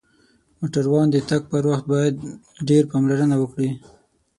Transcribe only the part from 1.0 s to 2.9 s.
د تک پر وخت باید ډیر